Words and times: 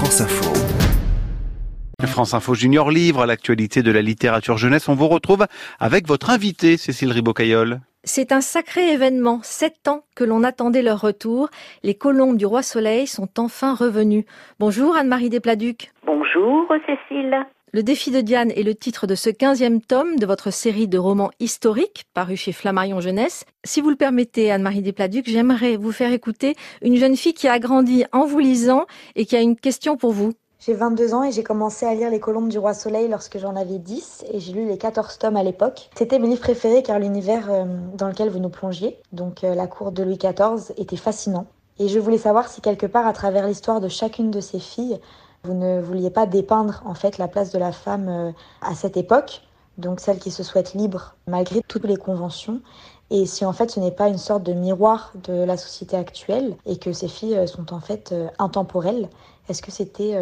France 0.00 0.22
Info. 0.22 2.06
France 2.06 2.32
Info 2.32 2.54
Junior 2.54 2.90
Livre, 2.90 3.26
l'actualité 3.26 3.82
de 3.82 3.92
la 3.92 4.00
littérature 4.00 4.56
jeunesse. 4.56 4.88
On 4.88 4.94
vous 4.94 5.08
retrouve 5.08 5.46
avec 5.78 6.08
votre 6.08 6.30
invité, 6.30 6.78
Cécile 6.78 7.12
Ribocayol. 7.12 7.80
C'est 8.02 8.32
un 8.32 8.40
sacré 8.40 8.94
événement. 8.94 9.40
Sept 9.42 9.88
ans 9.88 10.04
que 10.16 10.24
l'on 10.24 10.42
attendait 10.42 10.80
leur 10.80 11.02
retour. 11.02 11.50
Les 11.82 11.94
colombes 11.94 12.38
du 12.38 12.46
Roi 12.46 12.62
Soleil 12.62 13.06
sont 13.06 13.28
enfin 13.38 13.74
revenues. 13.74 14.24
Bonjour 14.58 14.96
Anne-Marie 14.96 15.28
Despladuc. 15.28 15.92
Bonjour 16.06 16.66
Cécile. 16.86 17.36
Le 17.72 17.84
défi 17.84 18.10
de 18.10 18.20
Diane 18.20 18.50
est 18.50 18.64
le 18.64 18.74
titre 18.74 19.06
de 19.06 19.14
ce 19.14 19.30
quinzième 19.30 19.80
tome 19.80 20.16
de 20.16 20.26
votre 20.26 20.50
série 20.50 20.88
de 20.88 20.98
romans 20.98 21.30
historiques 21.38 22.02
paru 22.14 22.34
chez 22.34 22.50
Flammarion 22.50 23.00
Jeunesse. 23.00 23.44
Si 23.62 23.80
vous 23.80 23.90
le 23.90 23.96
permettez, 23.96 24.50
Anne-Marie 24.50 24.82
Despladuc, 24.82 25.30
j'aimerais 25.30 25.76
vous 25.76 25.92
faire 25.92 26.10
écouter 26.10 26.56
une 26.82 26.96
jeune 26.96 27.16
fille 27.16 27.32
qui 27.32 27.46
a 27.46 27.60
grandi 27.60 28.04
en 28.10 28.26
vous 28.26 28.40
lisant 28.40 28.86
et 29.14 29.24
qui 29.24 29.36
a 29.36 29.40
une 29.40 29.54
question 29.54 29.96
pour 29.96 30.10
vous. 30.10 30.32
J'ai 30.58 30.74
22 30.74 31.14
ans 31.14 31.22
et 31.22 31.30
j'ai 31.30 31.44
commencé 31.44 31.86
à 31.86 31.94
lire 31.94 32.10
Les 32.10 32.18
Colombes 32.18 32.48
du 32.48 32.58
Roi 32.58 32.74
Soleil 32.74 33.06
lorsque 33.06 33.38
j'en 33.38 33.54
avais 33.54 33.78
10 33.78 34.24
et 34.32 34.40
j'ai 34.40 34.52
lu 34.52 34.66
les 34.66 34.76
14 34.76 35.18
tomes 35.18 35.36
à 35.36 35.44
l'époque. 35.44 35.90
C'était 35.94 36.18
mes 36.18 36.26
livres 36.26 36.40
préférés 36.40 36.82
car 36.82 36.98
l'univers 36.98 37.52
euh, 37.52 37.66
dans 37.94 38.08
lequel 38.08 38.30
vous 38.30 38.40
nous 38.40 38.50
plongiez, 38.50 38.98
donc 39.12 39.44
euh, 39.44 39.54
la 39.54 39.68
cour 39.68 39.92
de 39.92 40.02
Louis 40.02 40.18
XIV, 40.18 40.74
était 40.76 40.96
fascinant. 40.96 41.46
Et 41.78 41.86
je 41.86 42.00
voulais 42.00 42.18
savoir 42.18 42.48
si 42.48 42.60
quelque 42.60 42.86
part, 42.86 43.06
à 43.06 43.12
travers 43.12 43.46
l'histoire 43.46 43.80
de 43.80 43.88
chacune 43.88 44.32
de 44.32 44.40
ces 44.40 44.58
filles, 44.58 44.98
vous 45.44 45.54
ne 45.54 45.80
vouliez 45.80 46.10
pas 46.10 46.26
dépeindre 46.26 46.82
en 46.84 46.94
fait 46.94 47.18
la 47.18 47.28
place 47.28 47.52
de 47.52 47.58
la 47.58 47.72
femme 47.72 48.08
euh, 48.08 48.30
à 48.62 48.74
cette 48.74 48.96
époque, 48.96 49.40
donc 49.78 50.00
celle 50.00 50.18
qui 50.18 50.30
se 50.30 50.42
souhaite 50.42 50.74
libre 50.74 51.14
malgré 51.26 51.60
toutes 51.66 51.84
les 51.84 51.96
conventions, 51.96 52.60
et 53.10 53.26
si 53.26 53.44
en 53.44 53.52
fait 53.52 53.70
ce 53.70 53.80
n'est 53.80 53.90
pas 53.90 54.08
une 54.08 54.18
sorte 54.18 54.42
de 54.42 54.52
miroir 54.52 55.12
de 55.24 55.44
la 55.44 55.56
société 55.56 55.96
actuelle 55.96 56.54
et 56.66 56.78
que 56.78 56.92
ces 56.92 57.08
filles 57.08 57.38
euh, 57.38 57.46
sont 57.46 57.72
en 57.72 57.80
fait 57.80 58.12
euh, 58.12 58.26
intemporelles, 58.38 59.08
est-ce 59.48 59.62
que 59.62 59.72
c'était 59.72 60.14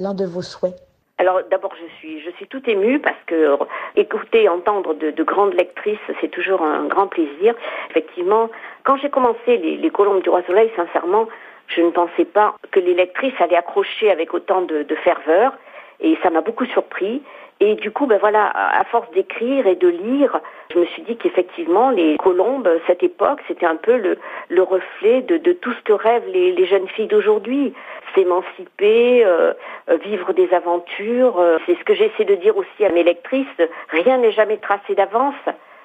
l'un 0.00 0.12
de 0.12 0.24
vos 0.24 0.42
souhaits? 0.42 0.74
Alors 1.18 1.38
d'abord, 1.52 1.72
je 1.76 1.86
suis, 1.98 2.20
je 2.20 2.30
suis 2.32 2.48
tout 2.48 2.68
émue 2.68 2.98
parce 2.98 3.22
que 3.26 3.56
écouter, 3.94 4.48
entendre 4.48 4.94
de, 4.94 5.12
de 5.12 5.22
grandes 5.22 5.54
lectrices, 5.54 6.00
c'est 6.20 6.30
toujours 6.32 6.62
un 6.62 6.86
grand 6.86 7.06
plaisir. 7.06 7.54
Effectivement, 7.90 8.48
quand 8.82 8.96
j'ai 8.96 9.08
commencé 9.08 9.56
les 9.56 9.90
Colombes 9.90 10.22
du 10.22 10.30
Roi 10.30 10.42
Soleil, 10.48 10.68
sincèrement, 10.74 11.28
je 11.74 11.82
ne 11.82 11.90
pensais 11.90 12.24
pas 12.24 12.54
que 12.70 12.80
les 12.80 12.94
lectrices 12.94 13.38
allaient 13.40 13.56
accrocher 13.56 14.10
avec 14.10 14.34
autant 14.34 14.62
de, 14.62 14.86
ferveur 15.04 15.52
et 16.00 16.16
ça 16.22 16.30
m'a 16.30 16.40
beaucoup 16.40 16.66
surpris. 16.66 17.22
Et 17.60 17.76
du 17.76 17.92
coup, 17.92 18.06
ben 18.06 18.18
voilà, 18.18 18.50
à 18.54 18.82
force 18.84 19.08
d'écrire 19.12 19.68
et 19.68 19.76
de 19.76 19.86
lire, 19.86 20.40
je 20.74 20.80
me 20.80 20.84
suis 20.86 21.02
dit 21.02 21.16
qu'effectivement, 21.16 21.90
les 21.90 22.16
colombes, 22.16 22.68
cette 22.88 23.04
époque, 23.04 23.40
c'était 23.46 23.66
un 23.66 23.76
peu 23.76 23.96
le, 23.96 24.18
le 24.48 24.62
reflet 24.62 25.22
de, 25.22 25.52
tout 25.52 25.72
ce 25.72 25.80
que 25.82 25.92
rêvent 25.92 26.26
les, 26.26 26.52
les 26.52 26.66
jeunes 26.66 26.88
filles 26.88 27.06
d'aujourd'hui. 27.06 27.72
S'émanciper, 28.16 29.24
euh, 29.24 29.52
vivre 30.02 30.32
des 30.32 30.52
aventures. 30.52 31.38
Euh, 31.38 31.58
c'est 31.64 31.78
ce 31.78 31.84
que 31.84 31.94
j'essaie 31.94 32.24
de 32.24 32.34
dire 32.34 32.56
aussi 32.56 32.84
à 32.84 32.88
mes 32.88 33.04
lectrices. 33.04 33.46
Rien 33.90 34.18
n'est 34.18 34.32
jamais 34.32 34.56
tracé 34.56 34.96
d'avance. 34.96 35.34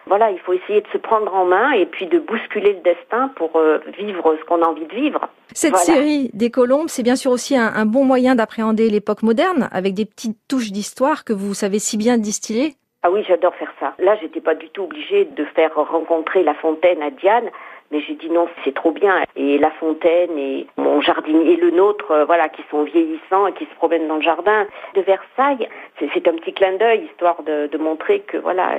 Voilà, 0.08 0.32
il 0.32 0.40
faut 0.40 0.54
essayer 0.54 0.82
de 0.82 0.88
se 0.94 0.98
prendre 0.98 1.34
en 1.34 1.46
main 1.46 1.72
et 1.72 1.86
puis 1.86 2.08
de 2.08 2.20
bousculer 2.20 2.74
le 2.74 2.80
destin 2.80 3.30
pour 3.36 3.56
euh, 3.56 3.80
vivre 3.98 4.36
ce 4.40 4.46
qu'on 4.46 4.62
a 4.62 4.66
envie 4.66 4.86
de 4.86 4.96
vivre. 4.96 5.30
Cette 5.54 5.78
série 5.78 6.30
des 6.34 6.52
colombes, 6.52 6.88
c'est 6.88 7.04
bien 7.04 7.16
sûr 7.16 7.32
aussi 7.32 7.58
un, 7.58 7.86
bon 7.86 8.06
moyen 8.06 8.36
d'appréhender 8.36 8.90
l'époque 8.90 9.24
moderne 9.24 9.70
avec 9.72 9.94
des 9.94 10.06
petites 10.06 10.38
touches 10.48 10.72
d'histoire 10.72 11.24
que 11.24 11.34
vous 11.34 11.54
savez 11.54 11.80
si 11.80 11.98
bien 11.98 12.18
distiller. 12.18 12.76
Ah 13.08 13.10
oui, 13.10 13.24
j'adore 13.26 13.56
faire 13.56 13.72
ça. 13.80 13.94
Là, 14.00 14.18
j'étais 14.20 14.42
pas 14.42 14.54
du 14.54 14.68
tout 14.68 14.84
obligée 14.84 15.24
de 15.24 15.46
faire 15.46 15.74
rencontrer 15.74 16.44
La 16.44 16.54
Fontaine 16.54 17.02
à 17.02 17.10
Diane, 17.10 17.50
mais 17.90 18.02
j'ai 18.02 18.16
dit 18.16 18.30
non, 18.30 18.50
c'est 18.66 18.74
trop 18.74 18.92
bien. 18.92 19.24
Et 19.38 19.58
La 19.60 19.72
Fontaine 19.72 20.38
et 20.38 20.68
mon 20.76 21.00
jardinier, 21.00 21.54
et 21.54 21.56
le 21.56 21.72
nôtre, 21.72 22.12
euh, 22.12 22.26
voilà, 22.26 22.50
qui 22.50 22.62
sont 22.70 22.84
vieillissants 22.84 23.48
et 23.48 23.54
qui 23.54 23.64
se 23.64 23.74
promènent 23.76 24.10
dans 24.10 24.18
le 24.18 24.22
jardin 24.24 24.68
de 24.94 25.00
Versailles, 25.00 25.70
c'est 26.00 26.28
un 26.28 26.34
petit 26.34 26.52
clin 26.52 26.74
d'œil 26.74 27.06
histoire 27.06 27.42
de, 27.44 27.68
de 27.68 27.78
montrer 27.78 28.20
que 28.20 28.36
voilà 28.36 28.72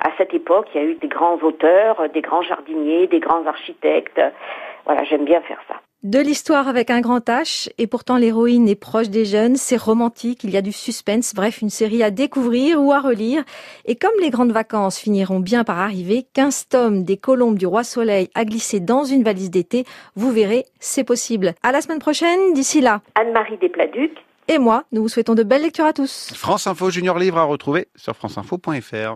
à 0.00 0.10
cette 0.18 0.34
époque, 0.34 0.68
il 0.74 0.82
y 0.82 0.84
a 0.84 0.88
eu 0.88 0.94
des 0.96 1.08
grands 1.08 1.38
auteurs, 1.40 2.10
des 2.10 2.20
grands 2.20 2.42
jardiniers, 2.42 3.06
des 3.06 3.20
grands 3.20 3.46
architectes. 3.46 4.20
Voilà, 4.84 5.02
j'aime 5.04 5.24
bien 5.24 5.40
faire 5.40 5.62
ça. 5.66 5.76
De 6.02 6.18
l'histoire 6.18 6.66
avec 6.66 6.90
un 6.90 7.00
grand 7.00 7.24
H, 7.28 7.70
et 7.78 7.86
pourtant 7.86 8.16
l'héroïne 8.16 8.68
est 8.68 8.74
proche 8.74 9.08
des 9.08 9.24
jeunes, 9.24 9.54
c'est 9.54 9.76
romantique, 9.76 10.42
il 10.42 10.50
y 10.50 10.56
a 10.56 10.60
du 10.60 10.72
suspense, 10.72 11.32
bref, 11.32 11.62
une 11.62 11.70
série 11.70 12.02
à 12.02 12.10
découvrir 12.10 12.82
ou 12.82 12.90
à 12.90 12.98
relire. 12.98 13.44
Et 13.84 13.94
comme 13.94 14.10
les 14.20 14.30
grandes 14.30 14.50
vacances 14.50 14.98
finiront 14.98 15.38
bien 15.38 15.62
par 15.62 15.78
arriver, 15.78 16.26
15 16.34 16.66
tomes 16.70 17.04
des 17.04 17.16
Colombes 17.16 17.56
du 17.56 17.68
Roi 17.68 17.84
Soleil 17.84 18.30
à 18.34 18.44
glisser 18.44 18.80
dans 18.80 19.04
une 19.04 19.22
valise 19.22 19.52
d'été, 19.52 19.84
vous 20.16 20.32
verrez, 20.32 20.66
c'est 20.80 21.04
possible. 21.04 21.54
À 21.62 21.70
la 21.70 21.80
semaine 21.80 22.00
prochaine, 22.00 22.52
d'ici 22.52 22.80
là. 22.80 23.00
Anne-Marie 23.14 23.58
Despladuc. 23.58 24.10
Et 24.48 24.58
moi, 24.58 24.82
nous 24.90 25.02
vous 25.02 25.08
souhaitons 25.08 25.36
de 25.36 25.44
belles 25.44 25.62
lectures 25.62 25.84
à 25.84 25.92
tous. 25.92 26.32
France 26.34 26.66
Info 26.66 26.90
Junior 26.90 27.16
Livre 27.16 27.38
à 27.38 27.44
retrouver 27.44 27.86
sur 27.94 28.16
franceinfo.fr. 28.16 29.10